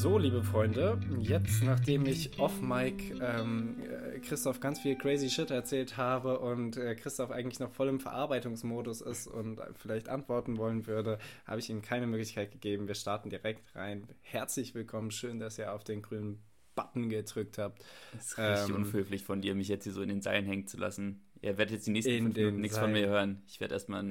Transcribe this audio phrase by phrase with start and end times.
[0.00, 5.98] So, liebe Freunde, jetzt nachdem ich off-Mic ähm, äh, Christoph ganz viel crazy Shit erzählt
[5.98, 11.18] habe und äh, Christoph eigentlich noch voll im Verarbeitungsmodus ist und vielleicht antworten wollen würde,
[11.44, 12.88] habe ich ihm keine Möglichkeit gegeben.
[12.88, 14.08] Wir starten direkt rein.
[14.22, 16.42] Herzlich willkommen, schön, dass ihr auf den grünen
[16.74, 17.84] Button gedrückt habt.
[18.16, 20.66] Es ist richtig ähm, unhöflich von dir, mich jetzt hier so in den Seilen hängen
[20.66, 21.28] zu lassen.
[21.42, 23.42] Ihr werdet jetzt die nächsten fünf Minuten nichts von mir hören.
[23.46, 24.02] Ich werde erstmal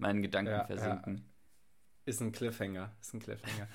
[0.00, 1.16] meinen Gedanken ja, versinken.
[1.18, 1.22] Ja.
[2.06, 2.96] Ist ein Cliffhanger.
[3.00, 3.68] Ist ein Cliffhanger.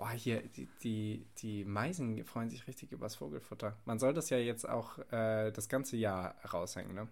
[0.00, 3.76] Oh, hier, die, die, die Meisen freuen sich richtig übers Vogelfutter.
[3.84, 7.08] Man soll das ja jetzt auch äh, das ganze Jahr raushängen, ne?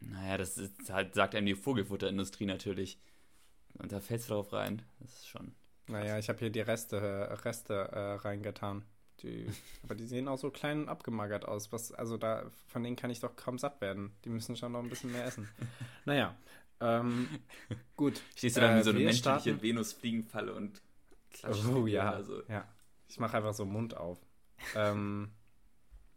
[0.00, 2.98] Naja, das ist halt, sagt einem die Vogelfutterindustrie natürlich.
[3.74, 4.82] Und da fällst du drauf rein.
[4.98, 5.52] Das ist schon.
[5.86, 6.02] Krass.
[6.02, 8.84] Naja, ich habe hier die Reste, Reste äh, reingetan.
[9.22, 9.46] Die,
[9.84, 11.70] aber die sehen auch so klein und abgemagert aus.
[11.70, 14.12] Was, also da, von denen kann ich doch kaum satt werden.
[14.24, 15.48] Die müssen schon noch ein bisschen mehr essen.
[16.06, 16.34] naja.
[16.80, 17.28] Ähm,
[17.94, 18.20] gut.
[18.34, 20.82] Stehst du dann äh, wie so eine menschliche Venusfliegenfalle und
[21.74, 22.42] Oh ja, also.
[22.48, 22.66] ja.
[23.08, 24.18] Ich mache einfach so Mund auf.
[24.74, 25.30] ähm,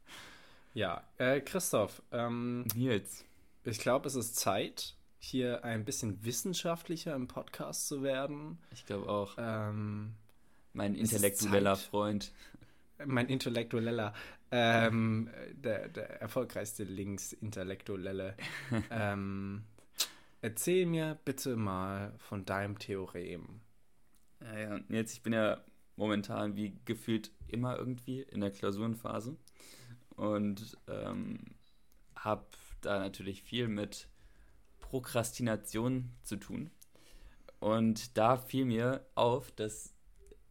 [0.74, 2.02] ja, äh, Christoph.
[2.12, 3.26] Ähm, Nils.
[3.64, 8.60] Ich glaube, es ist Zeit, hier ein bisschen wissenschaftlicher im Podcast zu werden.
[8.72, 9.36] Ich glaube auch.
[9.38, 10.16] Ähm,
[10.74, 12.34] mein intellektueller Freund.
[13.06, 14.14] Mein intellektueller.
[14.52, 18.36] Ähm, der, der erfolgreichste Links-Intellektuelle.
[18.92, 19.64] ähm,
[20.42, 23.62] erzähl mir bitte mal von deinem Theorem.
[24.44, 24.80] Ja, ja.
[24.90, 25.64] Jetzt, ich bin ja
[25.96, 29.38] momentan wie gefühlt immer irgendwie in der Klausurenphase
[30.16, 31.56] und ähm,
[32.16, 32.46] habe
[32.82, 34.08] da natürlich viel mit
[34.80, 36.72] Prokrastination zu tun.
[37.60, 39.94] Und da fiel mir auf, dass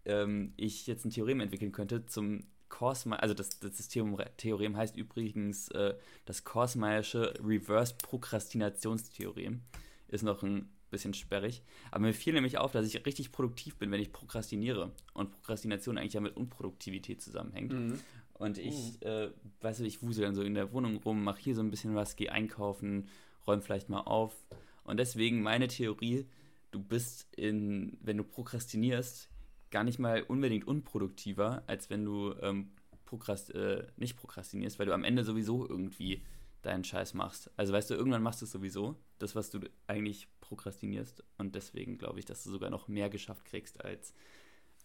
[0.04, 5.68] ähm, ich jetzt ein Theorem entwickeln könnte zum Korsmeier, also das, das Theorem heißt übrigens
[5.68, 5.94] äh,
[6.24, 9.60] das Korsmeiersche Reverse Prokrastinationstheorem.
[10.08, 11.62] Ist noch ein bisschen sperrig.
[11.90, 14.92] Aber mir fiel nämlich auf, dass ich richtig produktiv bin, wenn ich prokrastiniere.
[15.14, 17.72] Und Prokrastination eigentlich ja mit Unproduktivität zusammenhängt.
[17.72, 17.98] Mhm.
[18.34, 19.06] Und ich, mhm.
[19.06, 21.70] äh, weißt du, ich wusel dann so in der Wohnung rum, mache hier so ein
[21.70, 23.08] bisschen was, gehe einkaufen,
[23.46, 24.36] räume vielleicht mal auf.
[24.84, 26.26] Und deswegen meine Theorie,
[26.70, 29.28] du bist in, wenn du prokrastinierst,
[29.70, 32.72] gar nicht mal unbedingt unproduktiver, als wenn du ähm,
[33.06, 36.22] prokrast, äh, nicht prokrastinierst, weil du am Ende sowieso irgendwie
[36.62, 37.50] deinen Scheiß machst.
[37.56, 41.24] Also weißt du, irgendwann machst du es sowieso, das, was du eigentlich prokrastinierst.
[41.38, 44.14] Und deswegen glaube ich, dass du sogar noch mehr geschafft kriegst, als,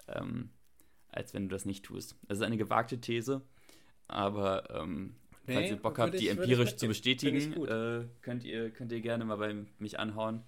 [0.08, 0.50] ähm,
[1.10, 2.16] als wenn du das nicht tust.
[2.28, 3.42] Das ist eine gewagte These,
[4.08, 8.72] aber ähm, nee, falls ihr Bock habt, ich, die empirisch zu bestätigen, äh, könnt, ihr,
[8.72, 10.44] könnt ihr gerne mal bei mich anhauen.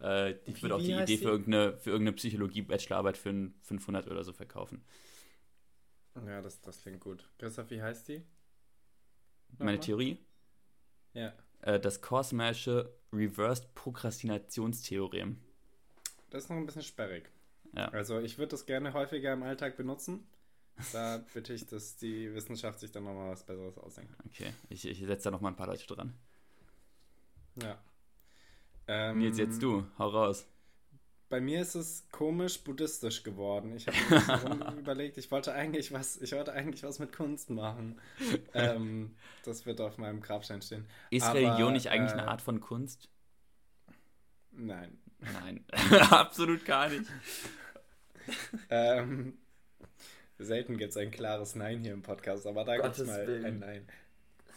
[0.00, 4.32] Äh, ich würde auch die Idee für irgendeine, für irgendeine Psychologie-Bachelorarbeit für 500 oder so
[4.32, 4.84] verkaufen.
[6.26, 7.28] Ja, das, das klingt gut.
[7.38, 8.22] Christoph, wie heißt die?
[9.58, 10.18] Meine Theorie?
[11.12, 11.32] Ja.
[11.62, 15.36] Äh, das Korsmeische Reversed Prokrastinationstheorem.
[16.30, 17.30] Das ist noch ein bisschen sperrig.
[17.74, 17.88] Ja.
[17.88, 20.26] Also ich würde das gerne häufiger im Alltag benutzen.
[20.92, 24.14] Da bitte ich, dass die Wissenschaft sich dann nochmal was Besseres ausdenkt.
[24.26, 26.14] Okay, ich, ich setze da nochmal ein paar Leute dran.
[27.56, 27.78] Ja.
[28.86, 30.46] Ähm, jetzt jetzt du, hau raus
[31.30, 33.74] bei mir ist es komisch buddhistisch geworden.
[33.76, 37.98] Ich habe mir überlegt, ich wollte eigentlich was, ich wollte eigentlich was mit Kunst machen.
[38.52, 39.14] ähm,
[39.44, 40.86] das wird auf meinem Grabstein stehen.
[41.10, 43.08] Ist Aber, Religion nicht eigentlich äh, eine Art von Kunst?
[44.50, 44.98] Nein.
[45.20, 45.64] Nein,
[46.10, 47.04] absolut gar nicht.
[48.70, 49.38] ähm,
[50.38, 53.44] selten gibt es ein klares Nein hier im Podcast, aber da gibt es mal Willen.
[53.44, 53.88] ein Nein.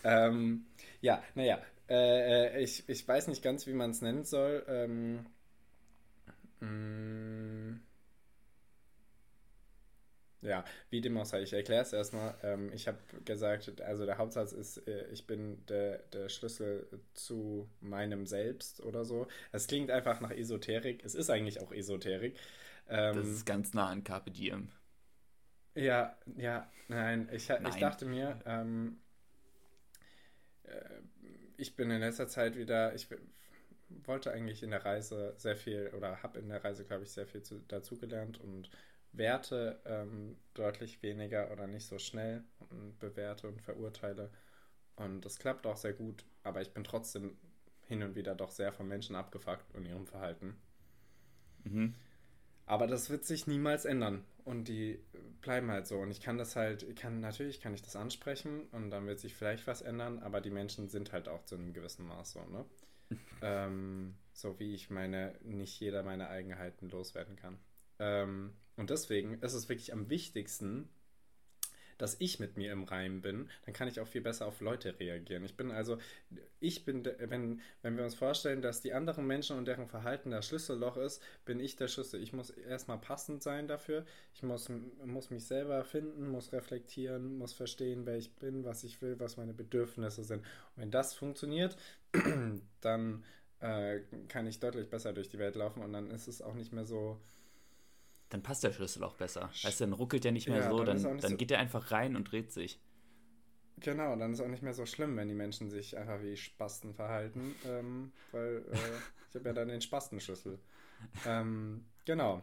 [0.06, 0.66] Ähm,
[1.02, 1.60] ja, naja,
[1.90, 4.66] äh, äh, ich, ich weiß nicht ganz, wie man es nennen soll.
[4.68, 5.26] Ähm.
[10.44, 12.36] Ja, wie dem auch sei, ich erkläre es erstmal.
[12.44, 17.70] Ähm, ich habe gesagt, also der Hauptsatz ist, äh, ich bin der, der Schlüssel zu
[17.80, 19.28] meinem Selbst oder so.
[19.54, 21.04] Es klingt einfach nach Esoterik.
[21.06, 22.38] Es ist eigentlich auch Esoterik.
[22.90, 24.70] Ähm, das ist ganz nah an Carpe Diem.
[25.76, 27.30] Ja, ja, nein.
[27.32, 27.66] Ich, nein.
[27.70, 29.00] ich dachte mir, ähm,
[30.64, 30.74] äh,
[31.56, 33.08] ich bin in letzter Zeit wieder, ich
[33.90, 37.28] wollte eigentlich in der Reise sehr viel oder habe in der Reise, glaube ich, sehr
[37.28, 38.70] viel zu, dazugelernt und
[39.12, 44.32] werte ähm, deutlich weniger oder nicht so schnell und bewerte und verurteile.
[44.96, 47.38] Und das klappt auch sehr gut, aber ich bin trotzdem
[47.88, 50.56] hin und wieder doch sehr von Menschen abgefuckt und ihrem Verhalten.
[51.64, 51.94] Mhm.
[52.66, 54.24] Aber das wird sich niemals ändern.
[54.46, 55.00] Und die
[55.42, 56.00] bleiben halt so.
[56.00, 59.20] Und ich kann das halt, ich kann, natürlich kann ich das ansprechen und dann wird
[59.20, 62.46] sich vielleicht was ändern, aber die Menschen sind halt auch zu einem gewissen Maß so,
[62.46, 62.66] ne?
[63.42, 67.60] Ähm, so wie ich meine, nicht jeder meine Eigenheiten loswerden kann.
[68.00, 70.90] Ähm, und deswegen ist es wirklich am wichtigsten,
[72.04, 75.00] dass ich mit mir im Reim bin, dann kann ich auch viel besser auf Leute
[75.00, 75.46] reagieren.
[75.46, 75.98] Ich bin also,
[76.60, 80.46] ich bin, wenn, wenn wir uns vorstellen, dass die anderen Menschen und deren Verhalten das
[80.46, 82.22] Schlüsselloch ist, bin ich der Schlüssel.
[82.22, 84.06] Ich muss erstmal passend sein dafür.
[84.34, 84.70] Ich muss,
[85.06, 89.38] muss mich selber finden, muss reflektieren, muss verstehen, wer ich bin, was ich will, was
[89.38, 90.40] meine Bedürfnisse sind.
[90.40, 91.78] Und wenn das funktioniert,
[92.82, 93.24] dann
[93.62, 96.74] äh, kann ich deutlich besser durch die Welt laufen und dann ist es auch nicht
[96.74, 97.18] mehr so.
[98.34, 99.52] Dann passt der Schlüssel auch besser.
[99.62, 101.60] Weißt du, dann ruckelt der nicht mehr ja, so, dann, dann, dann so geht der
[101.60, 102.80] einfach rein und dreht sich.
[103.78, 106.96] Genau, dann ist auch nicht mehr so schlimm, wenn die Menschen sich einfach wie Spasten
[106.96, 108.76] verhalten, ähm, weil äh,
[109.30, 110.58] ich habe ja dann den Spastenschlüssel.
[111.28, 112.42] Ähm, genau.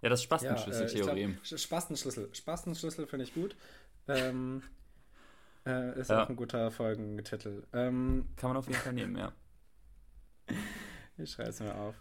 [0.00, 1.38] Ja, das Spastenschlüssel-Theorem.
[1.44, 2.34] Ja, äh, Spastenschlüssel.
[2.34, 3.56] Spastenschlüssel finde ich gut.
[4.08, 4.62] Ähm,
[5.66, 6.24] äh, ist ja.
[6.24, 7.62] auch ein guter Folgentitel.
[7.74, 9.32] Ähm, Kann man auf jeden Fall nehmen, ja.
[11.18, 11.94] Ich schreibe es mir auf.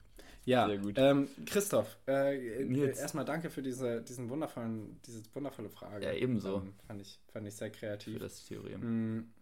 [0.45, 0.94] Ja, Sehr gut.
[0.97, 6.06] Ähm, Christoph, äh, erstmal danke für diese, diesen wundervollen, diese wundervolle Frage.
[6.06, 6.57] Ja, ebenso.
[6.57, 8.13] Ähm, fand, ich, fand ich sehr kreativ.
[8.13, 9.18] Für das Theorem.
[9.18, 9.33] Mm,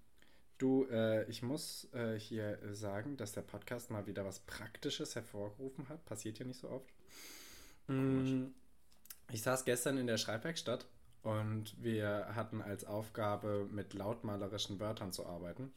[0.58, 5.90] du, äh, ich muss äh, hier sagen, dass der Podcast mal wieder was Praktisches hervorgerufen
[5.90, 6.06] hat.
[6.06, 6.90] Passiert ja nicht so oft.
[7.88, 8.46] Mm,
[9.30, 10.86] ich saß gestern in der Schreibwerkstatt
[11.22, 15.74] und wir hatten als Aufgabe, mit lautmalerischen Wörtern zu arbeiten.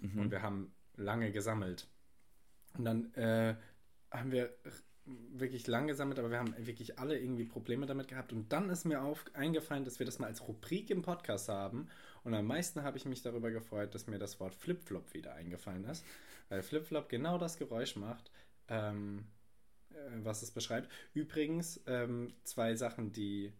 [0.00, 0.20] Mhm.
[0.20, 1.86] Und wir haben lange gesammelt.
[2.78, 3.56] Und dann äh,
[4.14, 4.54] haben wir
[5.06, 8.32] wirklich lang gesammelt, aber wir haben wirklich alle irgendwie Probleme damit gehabt.
[8.32, 11.88] Und dann ist mir auf, eingefallen, dass wir das mal als Rubrik im Podcast haben.
[12.22, 15.84] Und am meisten habe ich mich darüber gefreut, dass mir das Wort Flipflop wieder eingefallen
[15.84, 16.04] ist.
[16.48, 18.30] Weil Flipflop genau das Geräusch macht,
[18.68, 19.26] ähm,
[19.90, 20.90] äh, was es beschreibt.
[21.12, 23.52] Übrigens, ähm, zwei Sachen, die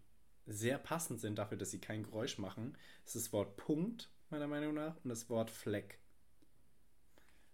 [0.46, 4.74] sehr passend sind dafür, dass sie kein Geräusch machen, ist das Wort Punkt, meiner Meinung
[4.74, 5.98] nach, und das Wort Fleck.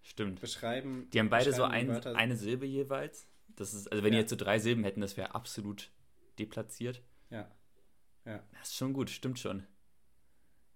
[0.03, 0.41] Stimmt.
[0.41, 1.09] Beschreiben.
[1.13, 3.27] Die haben beide so ein, eine Silbe jeweils.
[3.57, 4.19] Das ist, also wenn ja.
[4.19, 5.91] die jetzt so drei Silben hätten, das wäre absolut
[6.39, 7.03] deplatziert.
[7.31, 7.51] Ja.
[8.25, 8.43] Ja.
[8.59, 9.67] Das ist schon gut, stimmt schon.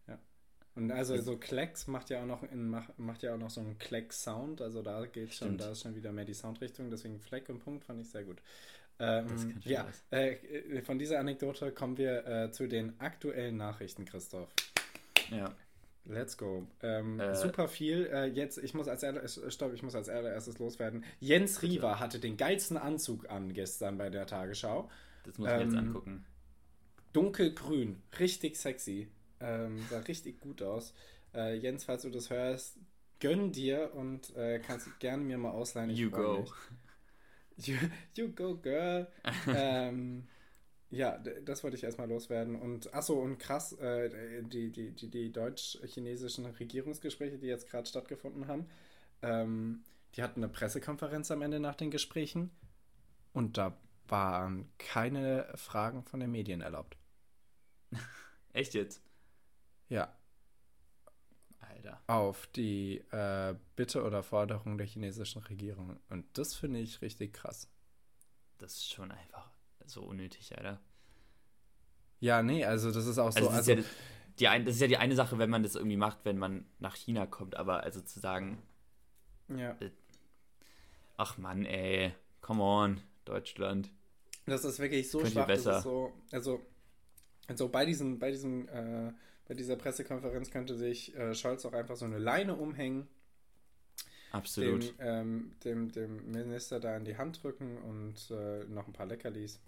[0.06, 0.18] Ja.
[0.74, 3.60] Und also so Klecks macht ja auch noch in, macht, macht ja auch noch so
[3.60, 4.60] einen Kleck-Sound.
[4.60, 6.90] Also da geht schon, da ist schon wieder mehr die Soundrichtung.
[6.90, 8.42] Deswegen Fleck und Punkt fand ich sehr gut.
[8.98, 14.48] Ähm, ja, äh, von dieser Anekdote kommen wir äh, zu den aktuellen Nachrichten, Christoph.
[15.30, 15.54] Ja.
[16.06, 16.66] Let's go.
[16.82, 18.06] Ähm, äh, super viel.
[18.12, 21.04] Äh, jetzt, ich muss als allererstes, stopp, ich muss als allererstes loswerden.
[21.18, 21.72] Jens bitte.
[21.72, 24.90] Riva hatte den geilsten Anzug an gestern bei der Tagesschau.
[25.24, 26.26] Das muss ich ähm, jetzt angucken.
[27.14, 29.08] Dunkelgrün, richtig sexy.
[29.40, 30.92] Ähm, sah richtig gut aus.
[31.34, 32.76] Äh, Jens, falls du das hörst,
[33.20, 35.90] gönn dir und äh, kannst gerne mir mal ausleihen.
[35.90, 36.44] You go.
[37.56, 37.76] You,
[38.14, 39.06] you, go, girl.
[39.46, 40.26] ähm,
[40.94, 42.56] ja, das wollte ich erstmal loswerden.
[42.56, 48.46] Und achso, und krass, äh, die, die, die, die deutsch-chinesischen Regierungsgespräche, die jetzt gerade stattgefunden
[48.46, 48.66] haben,
[49.22, 52.50] ähm, die hatten eine Pressekonferenz am Ende nach den Gesprächen
[53.32, 53.76] und da
[54.06, 56.96] waren keine Fragen von den Medien erlaubt.
[58.52, 59.02] Echt jetzt?
[59.88, 60.16] Ja.
[61.60, 62.00] Alter.
[62.06, 65.98] Auf die äh, Bitte oder Forderung der chinesischen Regierung.
[66.10, 67.68] Und das finde ich richtig krass.
[68.58, 69.53] Das ist schon einfach
[69.86, 70.80] so unnötig, Alter.
[72.20, 73.46] Ja, nee, also das ist auch also so.
[73.46, 73.84] Das, also, ist ja
[74.38, 76.66] die ein, das ist ja die eine Sache, wenn man das irgendwie macht, wenn man
[76.78, 78.62] nach China kommt, aber also zu sagen.
[79.48, 79.76] Ja.
[79.80, 79.90] Äh,
[81.16, 83.90] ach Mann, ey, come on, Deutschland.
[84.46, 85.46] Das ist wirklich so Könnt schwach.
[85.46, 85.70] Besser.
[85.70, 86.60] Das ist so, also,
[87.46, 89.12] also bei diesem, bei diesem, äh,
[89.46, 93.08] bei dieser Pressekonferenz könnte sich äh, Scholz auch einfach so eine Leine umhängen.
[94.32, 94.82] Absolut.
[94.82, 99.06] Dem, ähm, dem, dem Minister da in die Hand drücken und äh, noch ein paar
[99.06, 99.60] Leckerlis.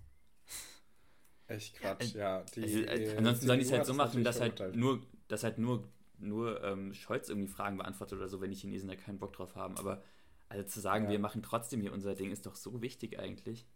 [1.48, 2.44] Echt Quatsch, ja.
[2.54, 5.58] Die, also, äh, ansonsten sollen die es halt so machen, dass halt nur, dass halt
[5.58, 5.88] nur,
[6.18, 9.54] nur ähm, Scholz irgendwie Fragen beantwortet oder so, wenn die Chinesen da keinen Bock drauf
[9.54, 9.76] haben.
[9.76, 10.02] Aber
[10.48, 11.10] also zu sagen, ja.
[11.12, 13.66] wir machen trotzdem hier unser Ding, ist doch so wichtig eigentlich.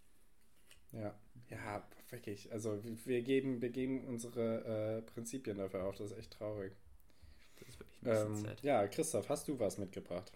[0.93, 1.15] Ja,
[1.49, 2.53] ja, wirklich.
[2.53, 5.97] Also wir geben, wir geben unsere äh, Prinzipien dafür auf.
[5.97, 6.73] Das ist echt traurig.
[7.59, 10.33] Das ist wirklich ein bisschen ähm, Ja, Christoph, hast du was mitgebracht?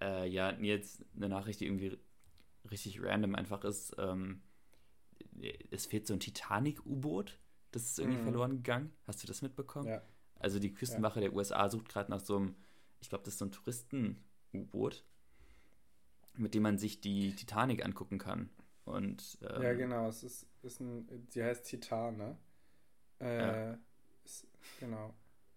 [0.00, 1.98] Äh, ja, jetzt eine Nachricht, die irgendwie
[2.70, 3.94] richtig random einfach ist.
[3.98, 4.42] Ähm,
[5.70, 7.38] es fehlt so ein Titanic-U-Boot.
[7.70, 8.24] Das ist irgendwie mhm.
[8.24, 8.92] verloren gegangen.
[9.06, 9.88] Hast du das mitbekommen?
[9.88, 10.02] Ja.
[10.38, 11.28] Also die Küstenwache ja.
[11.28, 12.56] der USA sucht gerade nach so einem,
[13.00, 15.04] ich glaube, das ist so ein Touristen-U-Boot,
[16.34, 18.50] mit dem man sich die Titanic angucken kann.
[18.84, 22.36] Und, ähm, ja, genau, es ist, ist ein, die heißt Titan, ne?
[23.20, 23.78] Äh, ja.
[24.24, 24.46] ist,
[24.78, 25.14] genau.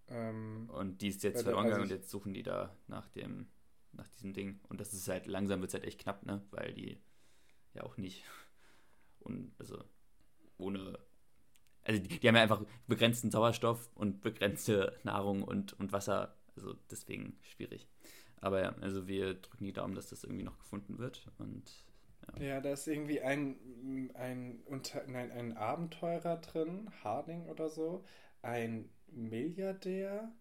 [0.08, 3.48] Ähm, und die ist jetzt verloren gegangen also und jetzt suchen die da nach dem,
[3.92, 4.62] nach diesem Ding.
[4.70, 6.42] Und das ist halt, langsam wird es halt echt knapp, ne?
[6.52, 7.02] Weil die
[7.74, 8.24] ja auch nicht
[9.28, 9.84] und also
[10.58, 11.00] ohne.
[11.84, 16.36] Also die, die haben ja einfach begrenzten Sauerstoff und begrenzte Nahrung und, und Wasser.
[16.56, 17.88] Also deswegen schwierig.
[18.42, 21.32] Aber ja, also wir drücken die Daumen, dass das irgendwie noch gefunden wird.
[21.38, 21.72] Und
[22.40, 28.04] ja, ja da ist irgendwie ein, ein, unter, nein, ein Abenteurer drin, Harding oder so.
[28.42, 30.32] Ein Milliardär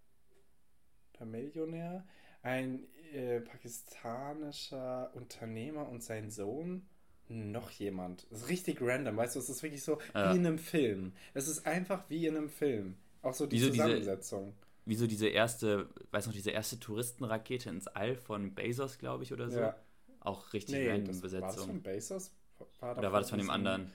[1.14, 2.06] oder Millionär,
[2.42, 6.88] ein äh, pakistanischer Unternehmer und sein Sohn,
[7.28, 8.26] noch jemand.
[8.30, 10.32] Das ist richtig random, weißt du, es ist wirklich so ja.
[10.32, 11.12] wie in einem Film.
[11.34, 12.96] Es ist einfach wie in einem Film.
[13.22, 14.44] Auch so die wieso Zusammensetzung.
[14.46, 19.32] Diese, wieso diese erste, weiß noch, diese erste Touristenrakete ins All von Bezos, glaube ich,
[19.32, 19.60] oder so.
[19.60, 19.76] Ja.
[20.20, 21.48] Auch richtig nee, random das, Besetzung.
[21.48, 22.32] War das von Bezos?
[22.80, 23.92] War oder war das von dem anderen?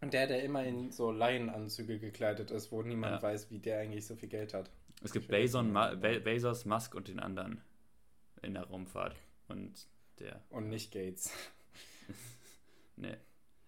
[0.00, 3.22] Und der, der immer in so Laienanzüge gekleidet ist, wo niemand ja.
[3.22, 4.70] weiß, wie der eigentlich so viel Geld hat.
[5.04, 7.62] Es gibt Bezos, Ma Bezos, Musk und den anderen
[8.42, 9.16] in der Raumfahrt.
[9.48, 9.86] Und
[10.18, 10.42] der.
[10.50, 11.30] Und nicht Gates.
[12.96, 13.16] nee.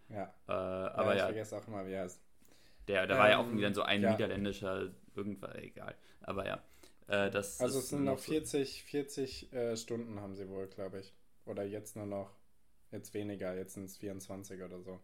[0.08, 0.34] Ja.
[0.48, 1.16] Äh, aber ja.
[1.16, 2.20] Ich vergesse auch mal, wie er heißt.
[2.88, 4.12] Der, da ähm, war ja auch irgendwie dann so ein ja.
[4.12, 5.94] niederländischer, irgendwas, egal.
[6.20, 6.62] Aber ja.
[7.06, 11.12] Äh, das also es sind noch 40, 40 äh, Stunden haben sie wohl, glaube ich.
[11.46, 12.30] Oder jetzt nur noch,
[12.90, 15.00] jetzt weniger, jetzt sind es 24 oder so.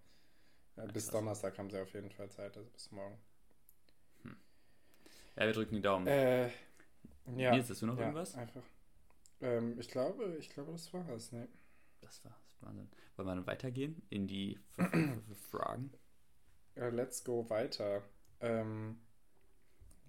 [0.76, 1.12] Ja, bis krass.
[1.12, 3.18] Donnerstag haben sie auf jeden Fall Zeit, also bis morgen.
[4.22, 4.36] Hm.
[5.36, 6.06] Ja, wir drücken die Daumen.
[6.06, 6.48] Äh,
[7.36, 7.52] ja.
[7.52, 8.34] Nils, hast du noch ja, irgendwas?
[8.34, 8.62] Einfach.
[9.42, 11.48] Ähm, ich glaube, ich glaube, das war es, ne?
[12.00, 12.88] Das war's, Wahnsinn.
[13.16, 14.58] Wollen wir dann weitergehen in die
[15.50, 15.92] Fragen?
[16.74, 18.02] Let's go weiter.
[18.40, 18.98] Ähm,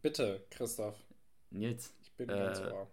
[0.01, 0.97] bitte, Christoph.
[1.49, 1.93] Nils.
[2.01, 2.85] Ich bin ganz äh,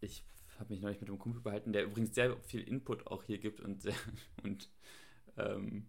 [0.00, 0.24] Ich
[0.58, 3.60] habe mich neulich mit einem Kumpel behalten, der übrigens sehr viel Input auch hier gibt
[3.60, 3.94] und sehr,
[4.44, 4.70] und
[5.36, 5.88] ähm,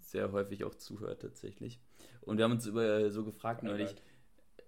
[0.00, 1.80] sehr häufig auch zuhört tatsächlich.
[2.22, 3.94] Und wir haben uns über so gefragt neulich,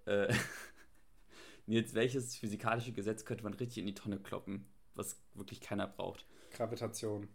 [0.05, 0.33] äh,
[1.65, 6.25] Nils, welches physikalische Gesetz könnte man richtig in die Tonne kloppen, was wirklich keiner braucht?
[6.51, 7.27] Gravitation.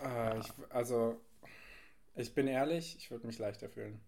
[0.00, 1.20] Äh, ich, also,
[2.14, 4.00] ich bin ehrlich, ich würde mich leichter fühlen.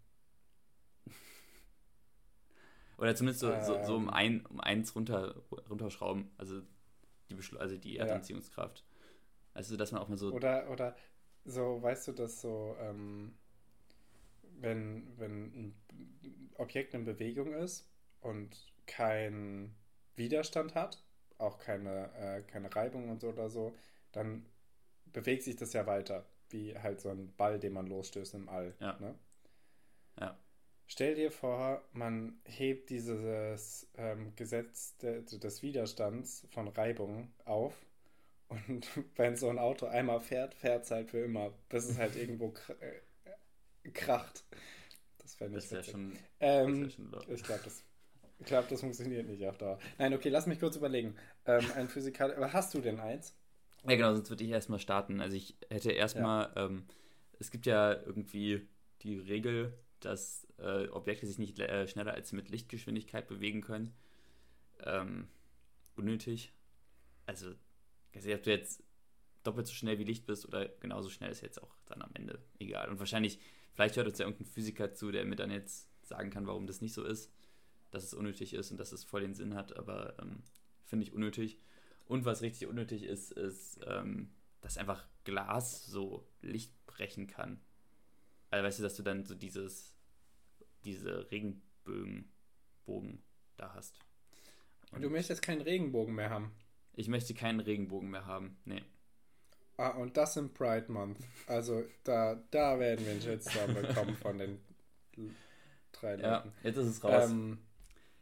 [2.99, 4.11] Oder zumindest so, ähm, so, so, um, ähm.
[4.11, 5.35] ein, um eins runter,
[5.71, 6.61] runterschrauben, also
[7.31, 8.85] die, Beschl also die Erdanziehungskraft.
[9.55, 10.33] Also, dass man auch mal so.
[10.33, 10.95] Oder, oder
[11.45, 13.35] so, weißt du, dass so, ähm,
[14.61, 15.75] wenn, wenn ein
[16.55, 17.90] Objekt in Bewegung ist
[18.21, 19.75] und kein
[20.17, 21.02] Widerstand hat,
[21.40, 23.75] auch keine, äh, keine Reibung und so oder so,
[24.12, 24.47] dann
[25.06, 28.75] bewegt sich das ja weiter, wie halt so ein Ball, den man losstößt im All.
[28.80, 28.99] Ja.
[29.00, 29.14] Ne?
[30.18, 30.38] Ja.
[30.87, 37.75] Stell dir vor, man hebt dieses ähm, Gesetz de, des Widerstands von Reibung auf
[38.49, 42.16] und wenn so ein Auto einmal fährt, fährt es halt für immer, bis es halt
[42.16, 44.44] irgendwo äh, kracht.
[45.18, 47.85] Das fände ich das schon, ähm, ja schon Ich glaube, das,
[48.44, 49.78] glaub, das funktioniert nicht auf Dauer.
[49.99, 51.16] Nein, okay, lass mich kurz überlegen.
[51.47, 52.35] Ähm, ein Physikal...
[52.35, 53.35] Aber hast du denn eins?
[53.85, 55.20] Ja, genau, sonst würde ich erstmal starten.
[55.20, 56.52] Also ich hätte erstmal...
[56.54, 56.66] Ja.
[56.66, 56.85] Ähm,
[57.38, 58.68] es gibt ja irgendwie
[59.02, 63.94] die Regel, dass äh, Objekte sich nicht äh, schneller als mit Lichtgeschwindigkeit bewegen können.
[64.85, 65.28] Ähm,
[65.97, 66.52] unnötig.
[67.25, 67.54] Also,
[68.14, 68.82] also, ob du jetzt
[69.42, 72.42] doppelt so schnell wie Licht bist oder genauso schnell ist jetzt auch dann am Ende
[72.59, 72.90] egal.
[72.90, 73.40] Und wahrscheinlich
[73.80, 76.80] Vielleicht hört uns ja irgendein Physiker zu, der mir dann jetzt sagen kann, warum das
[76.80, 77.32] nicht so ist,
[77.90, 80.42] dass es unnötig ist und dass es voll den Sinn hat, aber ähm,
[80.87, 81.59] finde ich unnötig.
[82.06, 84.30] Und was richtig unnötig ist, ist, ähm,
[84.61, 87.61] dass einfach Glas so Licht brechen kann.
[88.50, 89.94] Also weißt du, dass du dann so dieses,
[90.85, 92.30] diese Regenbögen,
[92.85, 93.23] Bogen
[93.56, 94.00] da hast.
[94.92, 96.50] Und du möchtest keinen Regenbogen mehr haben?
[96.94, 98.82] Ich möchte keinen Regenbogen mehr haben, nee.
[99.76, 101.20] Ah, und das im Pride Month.
[101.47, 104.61] Also da, da werden wir einen Shitstorm bekommen von den
[105.92, 106.23] drei Leuten.
[106.23, 107.30] Ja, jetzt ist es raus.
[107.30, 107.59] Ähm,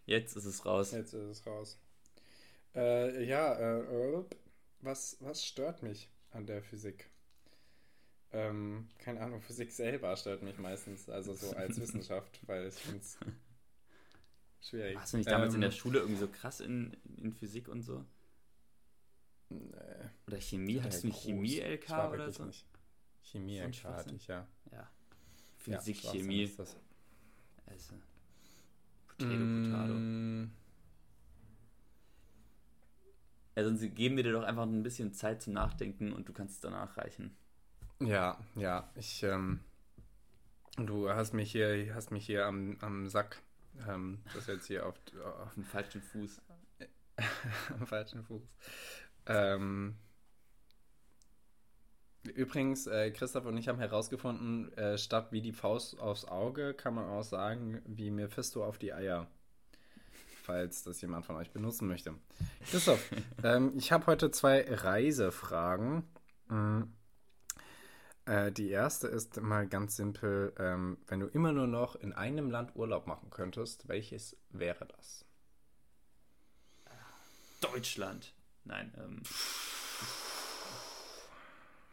[0.09, 0.93] jetzt ist es raus.
[0.93, 1.79] Jetzt ist es raus.
[2.75, 4.25] Äh, ja, äh,
[4.81, 7.11] was, was stört mich an der Physik?
[8.31, 12.99] Ähm, keine Ahnung, Physik selber stört mich meistens, also so als Wissenschaft, weil ich finde
[12.99, 13.19] es
[14.61, 14.99] schwierig.
[14.99, 17.69] Hast du nicht damals ähm, in der ähm, Schule irgendwie so krass in, in Physik
[17.69, 18.05] und so?
[19.49, 19.67] Nee.
[20.27, 20.81] Oder Chemie?
[20.83, 22.45] Hattest du Chemie-LK oder so?
[22.45, 22.67] Nicht.
[23.23, 24.47] Chemie-LK hatte ich, ja.
[24.71, 24.91] Ja.
[25.57, 26.43] Physik, ja, Chemie.
[26.43, 26.77] Ist das.
[27.67, 27.95] Also.
[29.19, 29.71] Potato, mm.
[29.71, 29.95] Potato.
[33.57, 36.55] Ja, sonst geben wir dir doch einfach ein bisschen Zeit zum Nachdenken und du kannst
[36.55, 37.37] es danach reichen.
[38.01, 38.89] Ja, ja.
[38.95, 39.61] Ich, ähm,
[40.77, 43.43] du hast mich hier, hast mich hier am, am Sack.
[43.89, 44.95] Ähm, das jetzt hier auf,
[45.43, 46.41] auf dem falschen Fuß.
[47.81, 48.43] am falschen Fuß.
[49.27, 49.97] Ähm,
[52.31, 56.95] übrigens, äh, Christoph und ich haben herausgefunden, äh, statt wie die Faust aufs Auge kann
[56.95, 59.27] man auch sagen, wie Mephisto auf die Eier.
[60.43, 62.15] Falls das jemand von euch benutzen möchte.
[62.71, 63.11] Christoph,
[63.45, 66.05] ähm, ich habe heute zwei Reisefragen.
[66.49, 66.93] Mhm.
[68.25, 72.51] Äh, die erste ist mal ganz simpel: ähm, Wenn du immer nur noch in einem
[72.51, 75.25] Land Urlaub machen könntest, welches wäre das?
[77.61, 78.33] Deutschland.
[78.65, 78.93] Nein.
[78.99, 79.23] Ähm.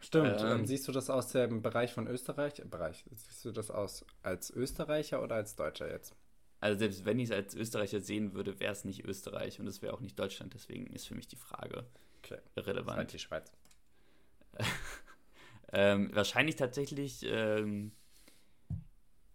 [0.06, 0.40] Stimmt.
[0.40, 2.62] Ähm, ähm, siehst du das aus dem Bereich von Österreich?
[2.70, 3.04] Bereich.
[3.10, 6.14] Siehst du das aus als Österreicher oder als Deutscher jetzt?
[6.60, 9.82] Also selbst wenn ich es als Österreicher sehen würde, wäre es nicht Österreich und es
[9.82, 10.54] wäre auch nicht Deutschland.
[10.54, 11.86] Deswegen ist für mich die Frage
[12.18, 12.38] okay.
[12.56, 12.86] relevant.
[12.86, 13.52] Das ist halt die Schweiz.
[15.72, 17.90] ähm, wahrscheinlich tatsächlich ähm,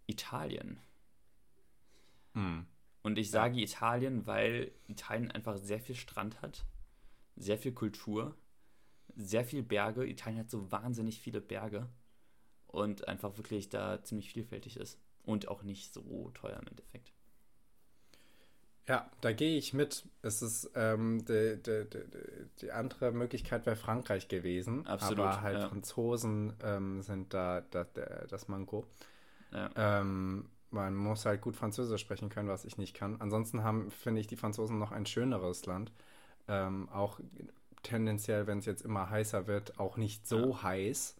[0.06, 0.80] Italien.
[2.32, 2.64] Hm.
[3.02, 3.64] Und ich sage ja.
[3.64, 6.64] Italien, weil Italien einfach sehr viel Strand hat,
[7.36, 8.34] sehr viel Kultur,
[9.16, 10.06] sehr viel Berge.
[10.06, 11.88] Italien hat so wahnsinnig viele Berge
[12.66, 17.12] und einfach wirklich da ziemlich vielfältig ist und auch nicht so teuer im Endeffekt.
[18.88, 20.08] Ja, da gehe ich mit.
[20.22, 21.86] Es ist ähm, die, die,
[22.60, 24.86] die, andere Möglichkeit wäre Frankreich gewesen.
[24.86, 25.20] Absolut.
[25.20, 25.68] Aber halt ja.
[25.68, 27.84] Franzosen ähm, sind da, da,
[28.28, 28.86] das Manko.
[29.52, 29.70] Ja.
[29.76, 33.20] Ähm, man muss halt gut Französisch sprechen können, was ich nicht kann.
[33.20, 35.92] Ansonsten haben, finde ich, die Franzosen noch ein schöneres Land.
[36.48, 37.20] Ähm, auch
[37.82, 40.62] tendenziell, wenn es jetzt immer heißer wird, auch nicht so ja.
[40.62, 41.16] heiß.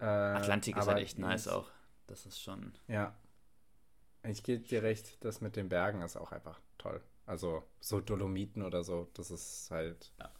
[0.00, 1.70] Äh, Atlantik ist halt echt nice auch.
[2.06, 2.72] Das ist schon.
[2.88, 3.14] Ja.
[4.22, 7.00] Ich gebe dir recht, das mit den Bergen ist auch einfach toll.
[7.26, 10.30] Also so Dolomiten oder so, das ist halt ja.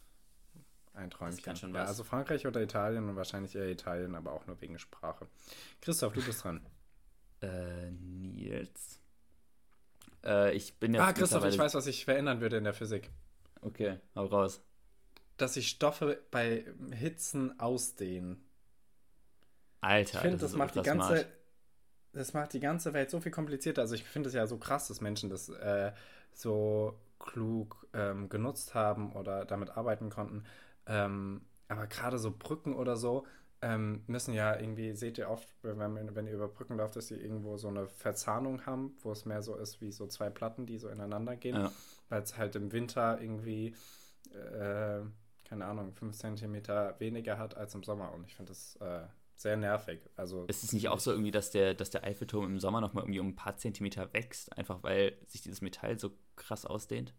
[0.93, 1.37] ein Träumchen.
[1.37, 1.89] Das kann schon ja, was.
[1.89, 5.27] also Frankreich oder Italien und wahrscheinlich eher Italien, aber auch nur wegen Sprache.
[5.79, 6.65] Christoph, du bist dran.
[7.41, 8.99] Äh, Nils.
[10.23, 11.03] Äh, ich bin jetzt.
[11.03, 13.09] Ah, Christoph, ich weiß, was ich verändern würde in der Physik.
[13.61, 14.61] Okay, hau raus.
[15.41, 18.43] Dass sich Stoffe bei Hitzen ausdehnen.
[19.81, 21.07] Alter, ich finde, das, das macht die ganze.
[21.07, 21.27] Smart.
[22.13, 23.81] Das macht die ganze Welt so viel komplizierter.
[23.81, 25.93] Also ich finde es ja so krass, dass Menschen das äh,
[26.33, 30.43] so klug ähm, genutzt haben oder damit arbeiten konnten.
[30.87, 33.25] Ähm, aber gerade so Brücken oder so,
[33.61, 37.15] ähm, müssen ja irgendwie, seht ihr oft, wenn, wenn ihr über Brücken lauft, dass sie
[37.15, 40.79] irgendwo so eine Verzahnung haben, wo es mehr so ist wie so zwei Platten, die
[40.79, 41.71] so ineinander gehen, ja.
[42.09, 43.75] weil es halt im Winter irgendwie,
[44.33, 45.01] äh,
[45.51, 49.01] keine Ahnung, fünf Zentimeter weniger hat als im Sommer und ich finde das äh,
[49.35, 49.99] sehr nervig.
[50.15, 53.03] Also, ist es nicht auch so irgendwie, dass der, dass der Eiffelturm im Sommer nochmal
[53.03, 57.13] irgendwie um ein paar Zentimeter wächst, einfach weil sich dieses Metall so krass ausdehnt?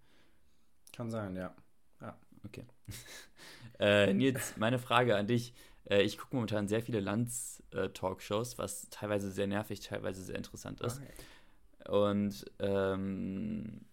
[0.94, 1.54] Kann sein, ja.
[2.00, 2.16] Ja.
[2.46, 2.64] Okay.
[3.78, 5.52] äh, Nils, meine Frage an dich.
[5.84, 11.02] Äh, ich gucke momentan sehr viele Lands-Talkshows, was teilweise sehr nervig, teilweise sehr interessant ist.
[11.02, 11.90] Okay.
[11.90, 13.84] Und ähm,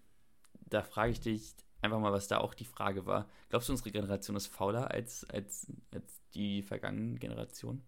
[0.69, 3.29] da frage ich dich einfach mal, was da auch die Frage war.
[3.49, 7.83] Glaubst du, unsere Generation ist fauler als, als, als die vergangenen Generationen?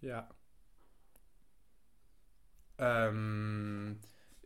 [0.00, 0.28] Ja.
[2.78, 3.98] Ähm,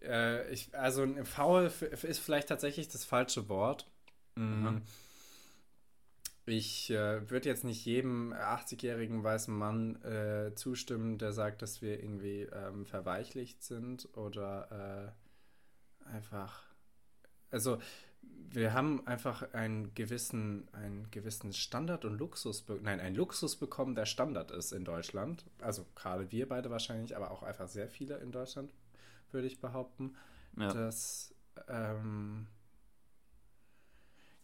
[0.03, 1.71] äh, ich, also faul
[2.03, 3.91] ist vielleicht tatsächlich das falsche Wort.
[4.37, 4.83] Mhm.
[6.47, 12.03] Ich äh, würde jetzt nicht jedem 80-jährigen weißen Mann äh, zustimmen, der sagt, dass wir
[12.03, 15.15] irgendwie ähm, verweichlicht sind oder
[16.05, 16.65] äh, einfach.
[17.51, 17.79] Also,
[18.23, 24.07] wir haben einfach einen gewissen, einen gewissen Standard und Luxus, nein, einen Luxus bekommen, der
[24.07, 25.45] Standard ist in Deutschland.
[25.61, 28.73] Also, gerade wir beide wahrscheinlich, aber auch einfach sehr viele in Deutschland,
[29.31, 30.17] würde ich behaupten,
[30.57, 30.73] ja.
[30.73, 31.35] dass.
[31.69, 32.47] Ähm,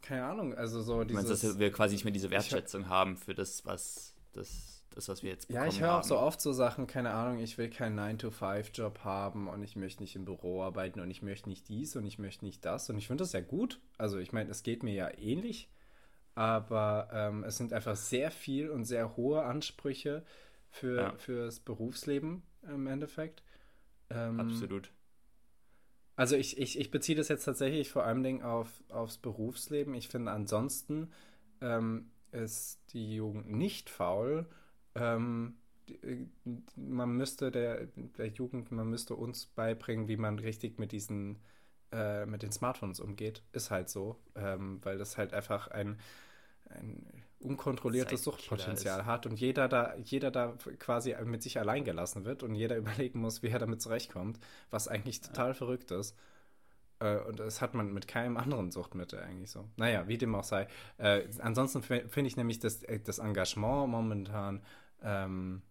[0.02, 1.24] keine Ahnung, also so dieses...
[1.24, 4.75] Du meinst, dass wir quasi nicht mehr diese Wertschätzung hab, haben für das, was das,
[4.96, 7.38] das was wir jetzt bekommen Ja, ich höre auch so oft so Sachen, keine Ahnung,
[7.38, 11.48] ich will keinen 9-to-5-Job haben und ich möchte nicht im Büro arbeiten und ich möchte
[11.48, 13.80] nicht dies und ich möchte nicht das und ich finde das ja gut.
[13.98, 15.68] Also ich meine, es geht mir ja ähnlich,
[16.34, 20.24] aber ähm, es sind einfach sehr viel und sehr hohe Ansprüche
[20.70, 21.14] für, ja.
[21.16, 23.42] fürs Berufsleben im Endeffekt.
[24.10, 24.90] Ähm, Absolut.
[26.16, 29.94] Also ich, ich, ich beziehe das jetzt tatsächlich vor allem Dingen auf, aufs Berufsleben.
[29.94, 31.12] Ich finde ansonsten
[31.60, 34.46] ähm, ist die Jugend nicht faul.
[34.96, 35.54] Ähm,
[35.88, 36.28] die,
[36.76, 37.86] man müsste der,
[38.18, 41.38] der Jugend, man müsste uns beibringen, wie man richtig mit diesen,
[41.92, 43.42] äh, mit den Smartphones umgeht.
[43.52, 45.98] Ist halt so, ähm, weil das halt einfach ein,
[46.70, 47.06] ein
[47.38, 52.54] unkontrolliertes Suchtpotenzial hat und jeder da, jeder da quasi mit sich allein gelassen wird und
[52.54, 55.54] jeder überlegen muss, wie er damit zurechtkommt, was eigentlich total ja.
[55.54, 56.16] verrückt ist.
[56.98, 59.68] Äh, und das hat man mit keinem anderen Suchtmittel eigentlich so.
[59.76, 60.66] Naja, wie dem auch sei.
[60.98, 64.62] Äh, ansonsten finde ich nämlich, dass äh, das Engagement momentan
[65.02, 65.62] ähm,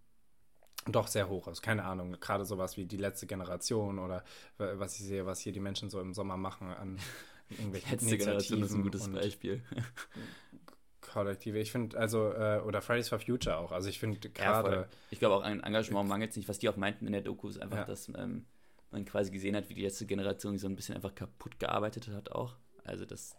[0.88, 1.62] doch sehr hoch ist.
[1.62, 4.24] Keine Ahnung, gerade sowas wie die letzte Generation oder
[4.58, 7.00] was ich sehe, was hier die Menschen so im Sommer machen an
[7.50, 9.64] irgendwelchen Letzte Generation ist ein gutes Beispiel.
[11.02, 11.60] Kollektive.
[11.60, 13.72] Ich finde, also, äh, oder Fridays for Future auch.
[13.72, 14.76] Also ich finde gerade.
[14.76, 16.50] Ja, ich glaube auch an Engagement mangelt es nicht.
[16.50, 17.86] Was die auch meinten in der Doku ist einfach, ja.
[17.86, 18.46] dass ähm,
[18.92, 22.32] man quasi gesehen hat, wie die letzte Generation so ein bisschen einfach kaputt gearbeitet hat
[22.32, 22.56] auch.
[22.84, 23.38] Also dass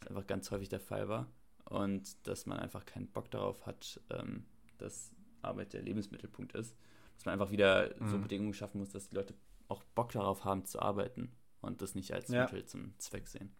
[0.00, 1.26] das einfach ganz häufig der Fall war.
[1.64, 4.44] Und dass man einfach keinen Bock darauf hat, ähm,
[4.78, 5.10] dass
[5.42, 6.76] Arbeit der Lebensmittelpunkt ist.
[7.14, 8.08] Dass man einfach wieder mhm.
[8.08, 9.34] so Bedingungen schaffen muss, dass die Leute
[9.68, 12.42] auch Bock darauf haben zu arbeiten und das nicht als ja.
[12.42, 13.54] Mittel zum Zweck sehen.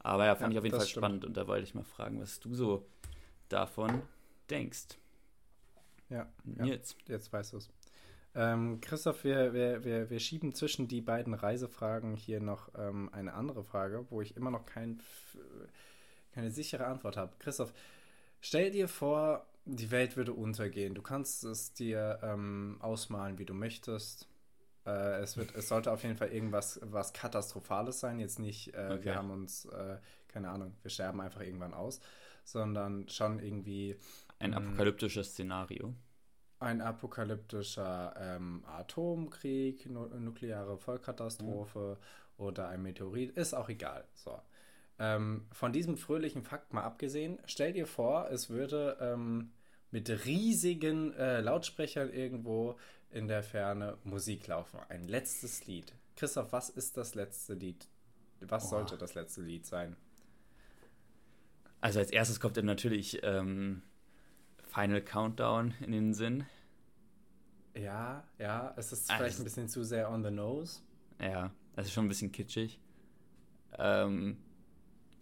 [0.00, 1.04] Aber ja, fand ja, ich auf jeden Fall stimmt.
[1.04, 2.86] spannend und da wollte ich mal fragen, was du so
[3.48, 4.02] davon
[4.50, 4.98] denkst.
[6.08, 6.64] Ja, ja.
[6.64, 6.96] Jetzt.
[7.06, 7.70] Jetzt weißt du es.
[8.34, 13.34] Ähm, Christoph, wir, wir, wir, wir schieben zwischen die beiden Reisefragen hier noch ähm, eine
[13.34, 15.00] andere Frage, wo ich immer noch kein,
[16.32, 17.32] keine sichere Antwort habe.
[17.38, 17.72] Christoph,
[18.40, 20.94] stell dir vor, die Welt würde untergehen.
[20.94, 24.26] Du kannst es dir ähm, ausmalen, wie du möchtest.
[24.86, 28.18] Äh, es, wird, es sollte auf jeden Fall irgendwas was Katastrophales sein.
[28.18, 29.04] Jetzt nicht, äh, okay.
[29.04, 32.00] wir haben uns, äh, keine Ahnung, wir sterben einfach irgendwann aus,
[32.44, 33.96] sondern schon irgendwie.
[34.38, 35.94] Ein hm, apokalyptisches Szenario.
[36.60, 42.44] Ein apokalyptischer ähm, Atomkrieg, nu nukleare Vollkatastrophe mhm.
[42.44, 44.04] oder ein Meteorit, ist auch egal.
[44.14, 44.40] So.
[44.98, 49.52] Ähm, von diesem fröhlichen Fakt mal abgesehen, stell dir vor, es würde ähm,
[49.90, 52.78] mit riesigen äh, Lautsprechern irgendwo
[53.10, 54.80] in der Ferne Musik laufen.
[54.88, 55.92] Ein letztes Lied.
[56.16, 57.88] Christoph, was ist das letzte Lied?
[58.40, 58.70] Was oh.
[58.70, 59.96] sollte das letzte Lied sein?
[61.80, 63.82] Also als erstes kommt dann natürlich ähm,
[64.66, 66.44] Final Countdown in den Sinn.
[67.74, 70.80] Ja, ja, es ist vielleicht also, ein bisschen zu sehr on the nose.
[71.20, 72.80] Ja, das ist schon ein bisschen kitschig.
[73.78, 74.38] Ähm,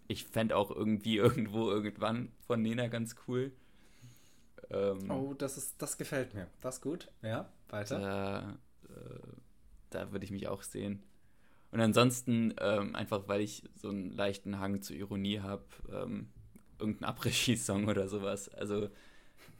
[0.07, 3.51] ich fände auch irgendwie irgendwo irgendwann von Nena ganz cool.
[4.69, 6.47] Ähm, oh, das ist, das gefällt mir.
[6.61, 7.09] Das ist gut.
[7.21, 7.99] Ja, weiter.
[7.99, 8.57] Da,
[8.89, 9.19] äh,
[9.89, 11.03] da würde ich mich auch sehen.
[11.71, 16.29] Und ansonsten, ähm, einfach weil ich so einen leichten Hang zur Ironie habe, ähm,
[16.79, 18.49] irgendein Après-Ski-Song oder sowas.
[18.49, 18.89] Also,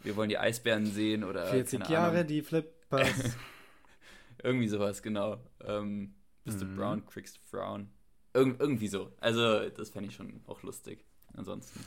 [0.04, 1.46] wir wollen die Eisbären sehen oder.
[1.48, 2.28] 40 Jahre, Ahnung.
[2.28, 3.36] die Flippers.
[4.44, 5.38] irgendwie sowas, genau.
[5.62, 6.70] Ähm, bist mhm.
[6.70, 7.90] du brown, kriegst frown.
[8.34, 9.12] Irg irgendwie so.
[9.20, 11.06] Also, das fände ich schon auch lustig.
[11.34, 11.80] Ansonsten.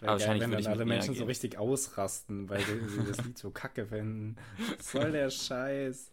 [0.00, 3.86] Aber wahrscheinlich wenn dann alle Menschen so richtig ausrasten, weil sie das Lied so kacke
[3.86, 4.36] finden.
[4.76, 6.12] Was soll der Scheiß?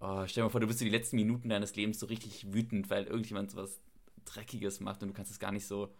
[0.00, 2.90] Oh, stell dir mal vor, du bist die letzten Minuten deines Lebens so richtig wütend,
[2.90, 3.80] weil irgendjemand so was
[4.24, 5.94] Dreckiges macht und du kannst es gar nicht so.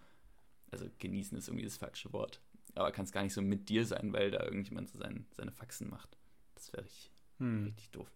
[0.70, 2.40] Also genießen ist irgendwie das falsche Wort.
[2.74, 5.88] Aber kannst gar nicht so mit dir sein, weil da irgendjemand so sein, seine Faxen
[5.88, 6.16] macht.
[6.54, 7.64] Das wäre richtig, hm.
[7.64, 8.10] richtig doof.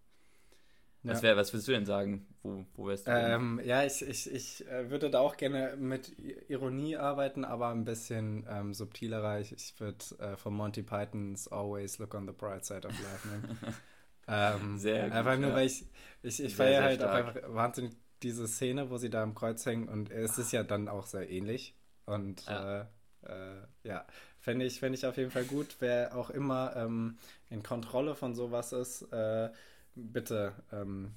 [1.08, 2.26] Was, wär, was würdest du denn sagen?
[2.42, 3.10] Wo, wo wärst du?
[3.10, 6.12] Ähm, ja, ich, ich, ich äh, würde da auch gerne mit
[6.48, 9.40] Ironie arbeiten, aber ein bisschen ähm, subtilerer.
[9.40, 13.28] Ich, ich würde äh, von Monty Pythons Always Look on the Bright Side of Life
[13.28, 13.58] nehmen.
[14.28, 15.56] ähm, sehr gut, Einfach nur, ja.
[15.56, 15.84] weil ich,
[16.22, 17.10] ich, ich feiere halt stark.
[17.10, 17.92] auch einfach wahnsinnig
[18.22, 21.30] diese Szene, wo sie da am Kreuz hängen und es ist ja dann auch sehr
[21.30, 21.74] ähnlich.
[22.04, 22.84] Und ja, äh,
[23.26, 24.06] äh ja.
[24.40, 25.76] fände ich, fänd ich auf jeden Fall gut.
[25.78, 27.18] Wer auch immer ähm,
[27.50, 29.50] in Kontrolle von sowas ist, äh,
[29.98, 31.12] bitte ähm,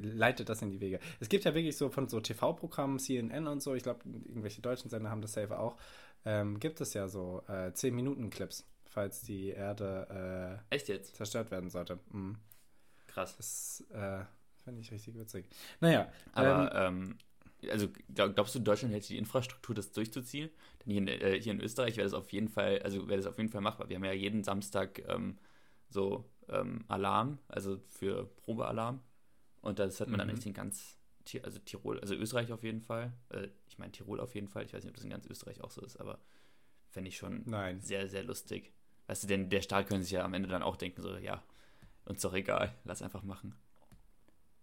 [0.00, 1.00] leitet das in die Wege.
[1.20, 4.90] Es gibt ja wirklich so von so TV-Programmen, CNN und so, ich glaube, irgendwelche deutschen
[4.90, 5.76] Sender haben das selber auch,
[6.24, 11.16] ähm, gibt es ja so äh, 10-Minuten-Clips, falls die Erde äh, Echt jetzt?
[11.16, 11.98] zerstört werden sollte.
[12.10, 12.36] Mhm.
[13.06, 13.36] Krass.
[13.36, 14.24] Das äh,
[14.64, 15.48] fände ich richtig witzig.
[15.80, 16.10] Naja.
[16.32, 17.16] Aber, ähm,
[17.62, 20.50] ähm, also glaubst du, Deutschland hätte die Infrastruktur, das durchzuziehen?
[20.84, 23.26] Denn hier in, äh, hier in Österreich wäre das auf jeden Fall, also wäre das
[23.26, 23.88] auf jeden Fall machbar.
[23.88, 25.38] Wir haben ja jeden Samstag ähm,
[25.88, 29.00] so ähm, Alarm, also für Probealarm.
[29.60, 30.18] Und das hat man mhm.
[30.18, 30.98] dann echt in ganz,
[31.42, 33.12] also Tirol, also Österreich auf jeden Fall.
[33.30, 34.64] Äh, ich meine Tirol auf jeden Fall.
[34.64, 36.18] Ich weiß nicht, ob das in ganz Österreich auch so ist, aber
[36.90, 37.80] fände ich schon Nein.
[37.80, 38.72] sehr, sehr lustig.
[39.06, 41.42] Weißt du, denn der Staat könnte sich ja am Ende dann auch denken, so, ja,
[42.04, 43.54] uns doch egal, lass einfach machen.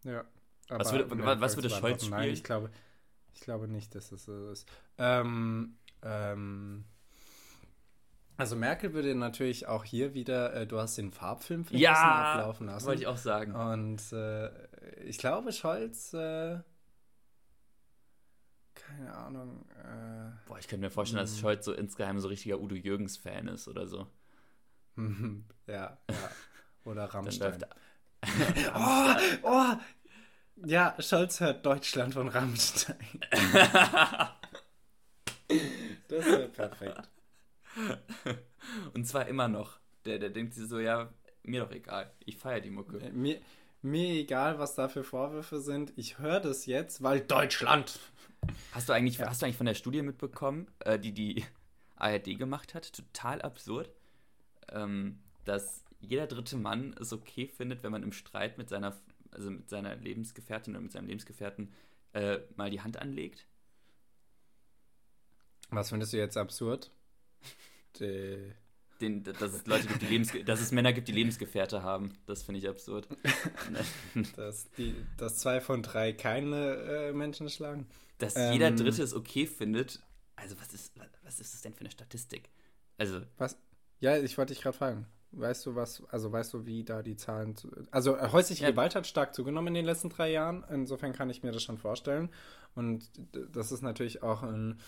[0.04, 0.24] Ja.
[0.70, 2.20] was würde, was, würde Scholz spielen?
[2.20, 2.72] Nein, ich glaube,
[3.34, 4.68] ich glaube nicht, dass das so ist.
[4.98, 6.86] Ähm, ähm,
[8.38, 12.86] also Merkel würde natürlich auch hier wieder, äh, du hast den Farbfilm ja, ablaufen lassen.
[12.86, 13.56] wollte ich auch sagen.
[13.56, 14.50] Und äh,
[15.06, 16.60] ich glaube, Scholz, äh,
[18.74, 19.66] keine Ahnung.
[19.80, 21.40] Äh, Boah, ich könnte mir vorstellen, dass hm.
[21.40, 24.08] Scholz so insgeheim so richtiger Udo Jürgens-Fan ist oder so.
[25.68, 26.30] ja, ja.
[26.84, 27.58] Oder Rammstein.
[28.76, 29.74] oh, oh!
[30.66, 32.98] Ja, Scholz hört Deutschland von Rammstein.
[36.08, 37.10] das wäre perfekt.
[38.94, 39.80] Und zwar immer noch.
[40.06, 42.12] Der, der denkt sich so, ja, mir doch egal.
[42.26, 43.00] Ich feiere die Mucke.
[43.00, 43.40] Äh, mir,
[43.82, 45.94] mir egal, was da für Vorwürfe sind.
[45.96, 48.00] Ich höre das jetzt, weil Deutschland.
[48.72, 49.30] Hast du eigentlich, ja.
[49.30, 51.46] hast du eigentlich von der Studie mitbekommen, äh, die die
[51.96, 52.94] ARD gemacht hat?
[52.94, 53.90] Total absurd.
[54.72, 58.96] Ähm, dass jeder dritte Mann es okay findet, wenn man im Streit mit seiner,
[59.32, 61.72] also mit seiner Lebensgefährtin oder mit seinem Lebensgefährten
[62.14, 63.48] äh, mal die Hand anlegt.
[65.70, 66.92] Was findest du jetzt absurd?
[68.00, 68.54] Die
[69.02, 72.14] den, dass es Leute gibt, die Lebens dass es Männer gibt, die Lebensgefährte haben.
[72.26, 73.08] Das finde ich absurd.
[74.36, 77.88] dass, die, dass zwei von drei keine äh, Menschen schlagen.
[78.18, 80.02] Dass ähm, jeder Dritte es okay findet.
[80.36, 82.50] Also was ist, was ist das denn für eine Statistik?
[82.98, 83.22] Also.
[83.38, 83.58] Was?
[84.00, 85.08] Ja, ich wollte dich gerade fragen.
[85.32, 87.58] Weißt du was, also weißt du, wie da die Zahlen.
[87.58, 88.72] Zu, also äh, häusliche ja.
[88.72, 90.64] Gewalt hat stark zugenommen in den letzten drei Jahren.
[90.70, 92.30] Insofern kann ich mir das schon vorstellen.
[92.74, 93.10] Und
[93.54, 94.80] das ist natürlich auch ein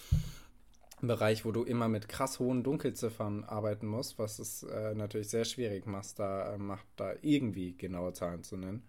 [1.01, 5.45] Bereich, wo du immer mit krass hohen Dunkelziffern arbeiten musst, was es äh, natürlich sehr
[5.45, 8.83] schwierig macht, da, äh, macht, da irgendwie genaue Zahlen zu nennen.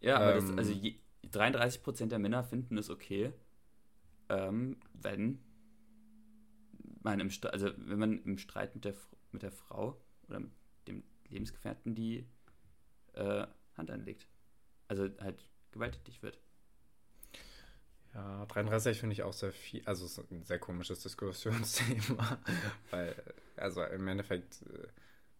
[0.00, 0.94] Ja, aber ähm, das, also je,
[1.30, 3.32] 33% der Männer finden es okay,
[4.30, 5.40] ähm, wenn
[7.02, 8.94] man im also wenn man im Streit mit der,
[9.32, 10.52] mit der Frau oder mit
[10.86, 12.26] dem Lebensgefährten die
[13.12, 14.26] äh, Hand anlegt.
[14.88, 16.40] Also halt gewalttätig wird.
[18.14, 22.38] Ja, 33 finde ich auch sehr viel, also es ist ein sehr komisches Diskussionsthema,
[22.90, 23.14] weil,
[23.56, 24.88] also im Endeffekt, äh,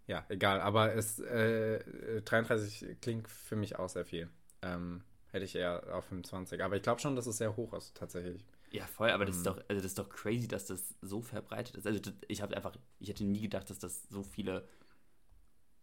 [0.07, 4.29] ja, egal, aber es, äh, 33 klingt für mich auch sehr viel.
[4.63, 5.03] Ähm,
[5.33, 8.45] hätte ich eher auf 25, aber ich glaube schon, dass es sehr hoch ist, tatsächlich.
[8.71, 9.47] Ja, voll, aber das ist mhm.
[9.47, 11.87] doch, also das ist doch crazy, dass das so verbreitet ist.
[11.87, 14.69] Also ich habe einfach, ich hätte nie gedacht, dass das so viele,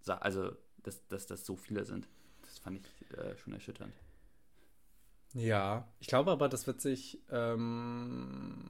[0.05, 2.07] also dass, dass das so viele sind.
[2.43, 3.93] Das fand ich äh, schon erschütternd.
[5.33, 7.19] Ja, ich glaube aber, das wird sich.
[7.29, 8.65] Ähm,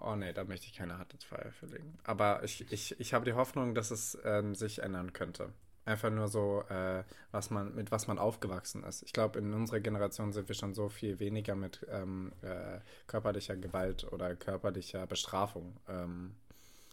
[0.00, 1.98] oh nee, da möchte ich keine harte Zweifel verlegen.
[2.04, 5.52] Aber ich, ich, ich habe die Hoffnung, dass es ähm, sich ändern könnte.
[5.84, 9.02] Einfach nur so, äh, was man, mit was man aufgewachsen ist.
[9.02, 13.56] Ich glaube, in unserer Generation sind wir schon so viel weniger mit ähm, äh, körperlicher
[13.56, 16.34] Gewalt oder körperlicher Bestrafung ähm,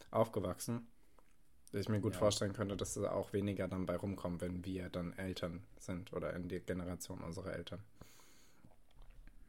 [0.09, 0.87] aufgewachsen.
[1.71, 2.19] Dass ich mir gut ja.
[2.19, 6.33] vorstellen könnte, dass es auch weniger dann bei rumkommt, wenn wir dann Eltern sind oder
[6.33, 7.83] in die Generation unserer Eltern.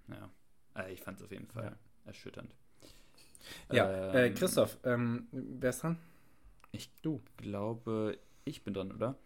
[0.09, 0.31] Ja,
[0.75, 1.79] also ich fand es auf jeden Fall ja.
[2.07, 2.55] erschütternd.
[3.71, 5.99] Ja, äh, ähm, äh, Christoph, ähm, wer ist dran?
[6.73, 7.23] Ich du.
[7.37, 9.17] glaube, ich bin dran, oder?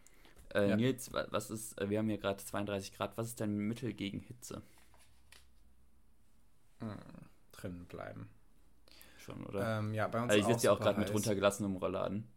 [0.54, 0.76] Äh, ja.
[0.76, 4.20] Nils, was ist, äh, wir haben hier gerade 32 Grad, was ist dein Mittel gegen
[4.20, 4.62] Hitze?
[6.80, 6.98] Hm,
[7.52, 8.28] drinnen bleiben.
[9.16, 9.78] Schon, oder?
[9.78, 12.28] Ähm, ja, bei uns also ich sitze ja auch gerade mit runtergelassenem Rollladen.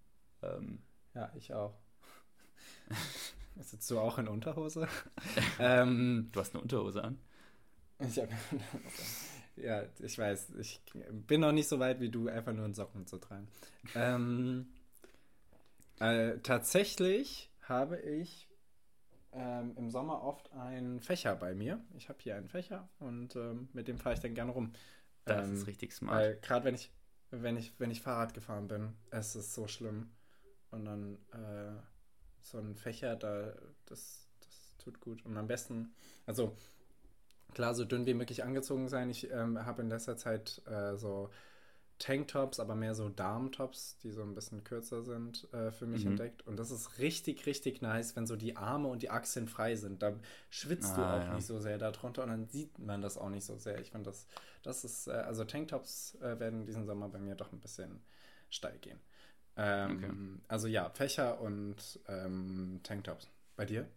[0.43, 1.75] Ähm, ja, ich auch.
[3.59, 4.87] Sitzt du auch in Unterhose?
[5.59, 7.19] ähm, du hast eine Unterhose an?
[7.99, 8.29] Ich habe
[9.55, 10.81] ja, ich weiß, ich
[11.11, 13.47] bin noch nicht so weit wie du, einfach nur in Socken zu tragen.
[13.95, 14.67] Ähm,
[15.99, 18.49] äh, tatsächlich habe ich
[19.31, 21.81] ähm, im Sommer oft einen Fächer bei mir.
[21.97, 24.73] Ich habe hier einen Fächer und ähm, mit dem fahre ich dann gerne rum.
[25.23, 26.41] Das ist ähm, richtig smart.
[26.41, 26.91] Gerade wenn ich,
[27.31, 30.11] wenn ich, wenn ich Fahrrad gefahren bin, es ist so schlimm.
[30.71, 31.79] Und dann äh,
[32.41, 33.53] so ein Fächer, da,
[33.85, 35.25] das, das tut gut.
[35.25, 35.93] Und am besten,
[36.25, 36.57] also
[37.55, 39.09] klar, so dünn wie möglich angezogen sein.
[39.09, 41.31] Ich ähm, habe in letzter Zeit äh, so
[41.97, 46.11] Tanktops, aber mehr so Darmtops, die so ein bisschen kürzer sind, äh, für mich mhm.
[46.11, 46.45] entdeckt.
[46.45, 50.03] Und das ist richtig, richtig nice, wenn so die Arme und die Achseln frei sind.
[50.03, 50.13] Da
[50.49, 51.33] schwitzt ah, du auch ja.
[51.35, 53.79] nicht so sehr darunter und dann sieht man das auch nicht so sehr.
[53.79, 54.27] Ich finde, das,
[54.61, 58.01] das ist, äh, also Tanktops äh, werden diesen Sommer bei mir doch ein bisschen
[58.49, 58.99] steil gehen.
[59.55, 60.11] Ähm, okay.
[60.49, 63.29] Also ja, Fächer und ähm, Tanktops.
[63.55, 63.87] Bei dir?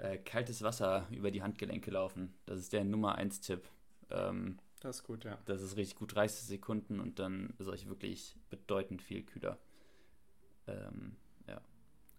[0.00, 2.34] Äh, kaltes Wasser über die Handgelenke laufen.
[2.46, 3.68] Das ist der Nummer 1 Tipp.
[4.10, 5.38] Ähm, das ist gut, ja.
[5.44, 9.58] Das ist richtig gut, 30 Sekunden und dann ist euch wirklich bedeutend viel kühler.
[10.66, 11.60] Ähm, ja.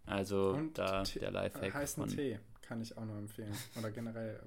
[0.05, 1.73] Also und da Tee, der Lifehack.
[1.73, 3.53] Heißen von, Tee kann ich auch nur empfehlen.
[3.77, 4.39] Oder generell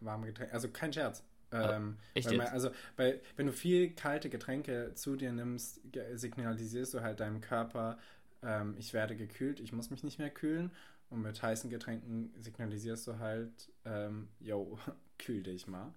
[0.00, 0.52] warme Getränke.
[0.52, 1.24] Also kein Scherz.
[1.50, 5.80] Ah, ähm, Echt man, also bei, wenn du viel kalte Getränke zu dir nimmst,
[6.14, 7.98] signalisierst du halt deinem Körper,
[8.42, 10.70] ähm, ich werde gekühlt, ich muss mich nicht mehr kühlen.
[11.12, 14.78] Und mit heißen Getränken signalisierst du halt, ähm, yo,
[15.18, 15.92] kühl dich mal.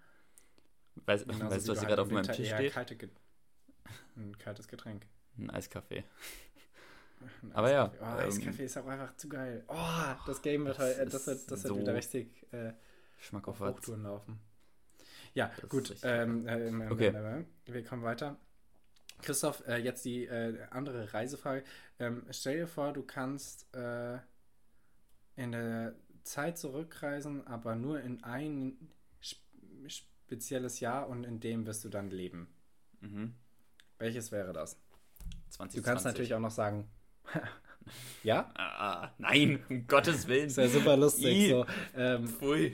[1.05, 2.73] Weißt, weißt du, was hier halt gerade auf meinem Tisch steht?
[2.73, 2.97] Kalte
[4.17, 5.05] ein kaltes Getränk.
[5.37, 6.03] Ein Eiskaffee.
[7.41, 7.91] Ein Aber ja.
[7.99, 9.63] Oh, ähm, Eiskaffee ist auch einfach zu geil.
[9.67, 12.73] Oh, das Game wird halt, das wird, das wird so wieder richtig äh,
[13.17, 14.39] Schmack auf, Hochtouren laufen.
[15.33, 15.95] Ja, das gut.
[16.03, 17.07] Ähm, äh, äh, okay.
[17.07, 18.37] Äh, wir kommen weiter.
[19.21, 21.63] Christoph, äh, jetzt die äh, andere Reisefrage.
[21.99, 23.67] Ähm, stell dir vor, du kannst
[25.35, 28.77] in der Zeit zurückreisen, aber nur in ein
[29.87, 32.47] spezielles Jahr und in dem wirst du dann leben.
[33.01, 33.35] Mhm.
[33.97, 34.77] Welches wäre das?
[35.49, 35.81] 2020.
[35.81, 36.89] Du kannst natürlich auch noch sagen,
[38.23, 38.51] ja?
[38.55, 40.47] Ah, nein, um Gottes Willen.
[40.47, 41.49] Das wäre super lustig.
[41.49, 42.27] So, ähm,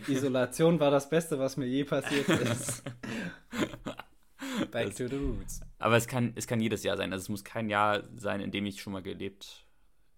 [0.07, 2.83] Isolation war das Beste, was mir je passiert ist.
[4.71, 5.61] Back das, to the roots.
[5.79, 7.11] Aber es kann, es kann jedes Jahr sein.
[7.11, 9.65] Also es muss kein Jahr sein, in dem ich schon mal gelebt,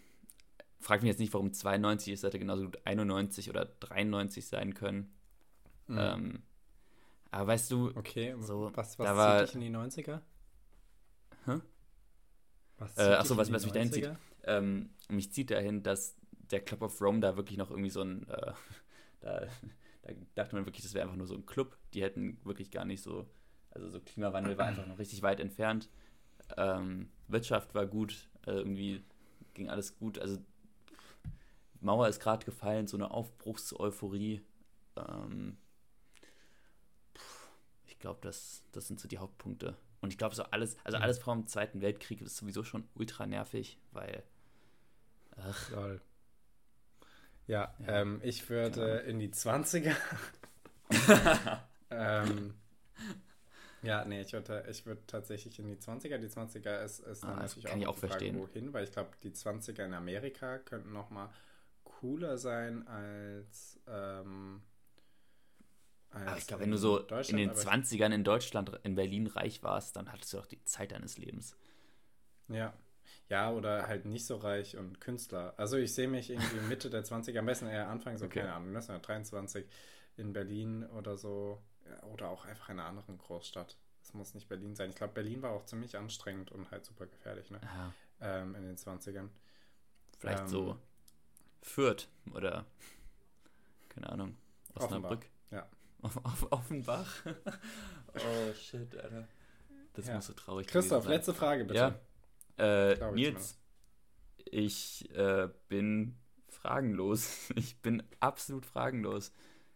[0.80, 5.12] Frag mich jetzt nicht, warum 92 ist, hätte genauso gut 91 oder 93 sein können.
[5.88, 5.98] Mhm.
[5.98, 6.42] Ähm,
[7.30, 10.20] aber weißt du, okay, so, was, was da war, dich in die 90er?
[11.44, 11.60] Hä?
[12.78, 14.10] Was äh, achso, was, was mich dahin zieht.
[14.44, 18.26] Ähm, mich zieht dahin, dass der Club of Rome da wirklich noch irgendwie so ein
[18.28, 18.52] äh,
[19.20, 19.46] da,
[20.02, 21.76] da dachte man wirklich, das wäre einfach nur so ein Club.
[21.94, 23.28] Die hätten wirklich gar nicht so,
[23.70, 25.88] also so Klimawandel war einfach noch richtig weit entfernt.
[26.56, 29.04] Ähm, Wirtschaft war gut, also irgendwie
[29.54, 30.18] ging alles gut.
[30.18, 30.38] Also
[31.80, 34.42] Mauer ist gerade gefallen, so eine Aufbruchseuphorie.
[34.96, 35.58] Ähm,
[37.86, 39.76] ich glaube, das, das sind so die Hauptpunkte.
[40.00, 41.04] Und ich glaube, so alles, also mhm.
[41.04, 44.22] alles vor dem Zweiten Weltkrieg ist sowieso schon ultra nervig, weil.
[45.36, 45.70] Ach.
[45.70, 46.00] Lol.
[47.48, 48.02] Ja, ja.
[48.02, 49.96] Ähm, ich würde in die 20er.
[51.90, 52.54] ähm,
[53.82, 56.18] ja, nee, ich würde ich würd tatsächlich in die 20er.
[56.18, 58.38] Die 20er ist, ist ah, natürlich auch, auch Frage, verstehen.
[58.38, 61.30] wohin, weil ich glaube, die 20er in Amerika könnten noch mal
[61.84, 63.80] cooler sein als.
[63.86, 64.62] Ähm,
[66.10, 69.96] als ich glaube, wenn du so in den 20ern in Deutschland, in Berlin reich warst,
[69.96, 71.56] dann hattest du auch die Zeit deines Lebens.
[72.48, 72.72] Ja.
[73.28, 75.54] Ja, oder halt nicht so reich und Künstler.
[75.56, 78.40] Also ich sehe mich irgendwie Mitte der 20er, am besten eher Anfang, so okay.
[78.40, 79.66] keine Ahnung, 1923
[80.16, 81.62] in Berlin oder so.
[82.12, 83.76] Oder auch einfach in einer anderen Großstadt.
[84.02, 84.90] Es muss nicht Berlin sein.
[84.90, 87.60] Ich glaube, Berlin war auch ziemlich anstrengend und halt super gefährlich, ne?
[88.20, 89.28] Ähm, in den 20ern.
[90.18, 90.78] Vielleicht ähm, so
[91.62, 92.66] Fürth oder
[93.88, 94.36] keine Ahnung,
[94.74, 95.26] Osnabrück.
[95.50, 95.66] Ja.
[96.02, 97.24] Auf, auf Offenbach.
[98.14, 99.26] oh shit, Alter.
[99.94, 100.14] Das ja.
[100.14, 101.78] muss so traurig Christoph, letzte Frage bitte.
[101.80, 102.00] Ja.
[102.58, 103.58] Äh, Nils,
[104.44, 106.18] ich äh, bin
[106.48, 107.50] fragenlos.
[107.56, 109.32] Ich bin absolut fragenlos.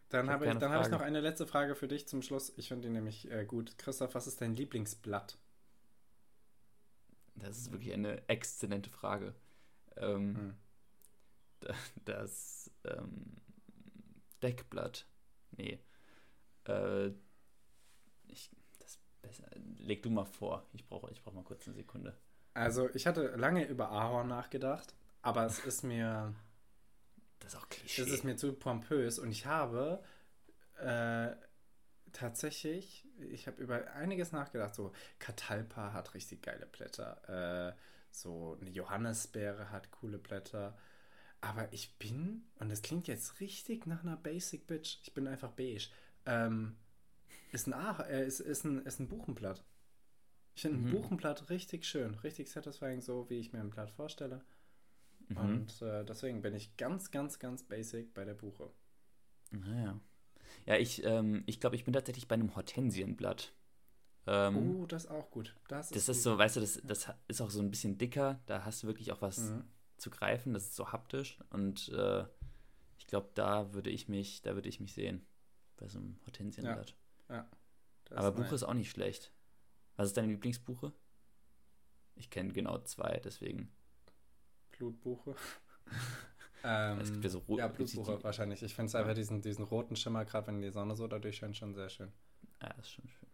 [0.08, 2.52] Dann habe ich, hab ich, hab ich noch eine letzte Frage für dich zum Schluss.
[2.56, 3.78] Ich finde die nämlich äh, gut.
[3.78, 5.38] Christoph, was ist dein Lieblingsblatt?
[7.34, 9.34] Das ist wirklich eine exzellente Frage.
[9.96, 10.54] Ähm, hm.
[12.04, 13.36] Das ähm,
[14.42, 15.06] Deckblatt.
[15.52, 15.78] Nee.
[16.66, 17.12] Äh,
[18.26, 19.48] ich, das besser.
[19.78, 20.66] Leg du mal vor.
[20.72, 22.18] Ich brauche ich brauch mal kurz eine Sekunde.
[22.54, 26.34] Also, ich hatte lange über Ahorn nachgedacht, aber es ist mir.
[27.40, 28.02] Das ist auch Klischee.
[28.02, 30.02] Es ist mir zu pompös und ich habe
[30.78, 31.34] äh,
[32.12, 34.74] tatsächlich, ich habe über einiges nachgedacht.
[34.74, 37.70] So, Catalpa hat richtig geile Blätter.
[37.70, 37.74] Äh,
[38.10, 40.76] so, eine Johannisbeere hat coole Blätter.
[41.40, 45.50] Aber ich bin, und das klingt jetzt richtig nach einer Basic Bitch, ich bin einfach
[45.50, 45.88] beige.
[46.24, 46.76] Ähm,
[47.50, 49.64] ist ein, ah, äh, ist, ist, ein, ist ein Buchenblatt.
[50.54, 50.86] Ich finde mhm.
[50.86, 54.42] ein Buchenblatt richtig schön, richtig satisfying, so wie ich mir ein Blatt vorstelle.
[55.28, 55.36] Mhm.
[55.36, 58.70] Und äh, deswegen bin ich ganz, ganz, ganz basic bei der Buche.
[59.50, 59.98] Naja.
[60.66, 63.52] Ja, ich, ähm, ich glaube, ich bin tatsächlich bei einem Hortensienblatt.
[64.26, 65.56] Ähm, oh, das ist auch gut.
[65.68, 68.40] Das ist, das ist so, weißt du, das, das ist auch so ein bisschen dicker.
[68.46, 69.64] Da hast du wirklich auch was mhm.
[69.96, 70.54] zu greifen.
[70.54, 71.38] Das ist so haptisch.
[71.50, 72.24] Und äh,
[72.98, 75.26] ich glaube, da würde ich mich, da würde ich mich sehen
[75.76, 76.94] bei so einem Hortensienblatt.
[77.28, 77.48] Ja.
[78.10, 79.32] ja Aber Buche ist auch nicht schlecht.
[79.96, 80.92] Was ist deine Lieblingsbuche?
[82.16, 83.70] Ich kenne genau zwei, deswegen.
[84.72, 85.34] Blutbuche.
[86.64, 87.60] ähm, es gibt ja so rote.
[87.60, 88.62] Ja, Blutbuche die, wahrscheinlich.
[88.62, 91.56] Ich finde es einfach diesen, diesen roten Schimmer, gerade wenn die Sonne so dadurch scheint,
[91.56, 92.12] schon sehr schön.
[92.62, 93.28] Ja, das ist schon schön.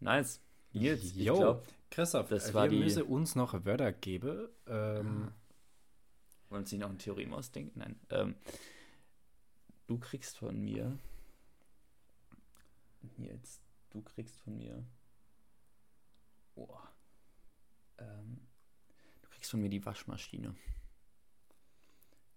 [0.00, 0.40] Nice.
[0.72, 2.80] Jetzt, jo, glaub, Christoph, das war die...
[2.80, 4.48] müsse uns noch Wörter geben.
[4.66, 5.32] Ähm,
[6.48, 7.78] Wollen Sie noch eine Theorie ausdenken?
[7.78, 8.00] Nein.
[8.10, 8.34] Ähm,
[9.86, 10.98] du kriegst von mir.
[13.18, 14.84] Jetzt, du kriegst von mir.
[16.56, 16.68] Oh.
[17.98, 18.40] Ähm,
[19.22, 20.54] du kriegst von mir die Waschmaschine.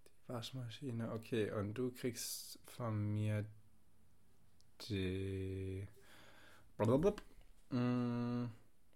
[0.05, 1.51] Die Waschmaschine, okay.
[1.51, 3.45] Und du kriegst von mir
[4.89, 5.87] die.
[6.77, 7.15] Blablabla.
[7.71, 8.51] Mm,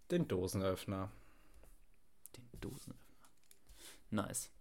[0.09, 1.11] den Dosenöffner.
[2.35, 2.95] Den Dosenöffner.
[4.11, 4.51] Nice.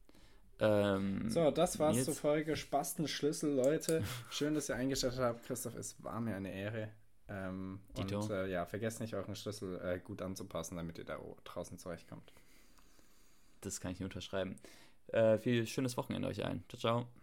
[0.60, 2.04] Ähm, so, das war's jetzt...
[2.06, 4.04] zur Folge Spastenschlüssel, Leute.
[4.30, 5.44] Schön, dass ihr eingestellt habt.
[5.44, 6.92] Christoph, es war mir eine Ehre.
[7.30, 11.78] Ähm, und äh, ja, vergesst nicht, euren Schlüssel äh, gut anzupassen, damit ihr da draußen
[11.78, 12.32] zurechtkommt.
[13.60, 14.56] Das kann ich nicht unterschreiben.
[15.08, 16.64] Äh, viel schönes Wochenende euch allen.
[16.68, 17.19] Ciao, ciao.